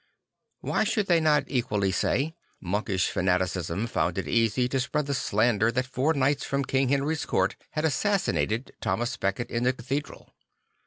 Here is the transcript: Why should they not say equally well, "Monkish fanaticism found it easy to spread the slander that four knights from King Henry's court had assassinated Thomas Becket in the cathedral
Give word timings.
Why 0.61 0.83
should 0.83 1.05
they 1.05 1.19
not 1.19 1.43
say 1.43 1.53
equally 1.55 1.93
well, 2.01 2.31
"Monkish 2.59 3.11
fanaticism 3.11 3.85
found 3.85 4.17
it 4.17 4.27
easy 4.27 4.67
to 4.67 4.79
spread 4.79 5.05
the 5.05 5.13
slander 5.13 5.71
that 5.71 5.85
four 5.85 6.15
knights 6.15 6.43
from 6.43 6.65
King 6.65 6.89
Henry's 6.89 7.23
court 7.23 7.55
had 7.73 7.85
assassinated 7.85 8.71
Thomas 8.81 9.15
Becket 9.15 9.51
in 9.51 9.61
the 9.63 9.73
cathedral 9.73 10.33